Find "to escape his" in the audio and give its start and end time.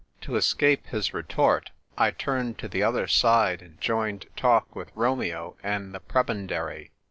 0.21-1.13